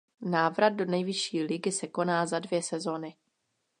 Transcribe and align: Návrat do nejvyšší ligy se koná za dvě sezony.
Návrat 0.21 0.69
do 0.69 0.85
nejvyšší 0.85 1.41
ligy 1.43 1.71
se 1.71 1.87
koná 1.87 2.25
za 2.25 2.39
dvě 2.39 2.63
sezony. 2.63 3.15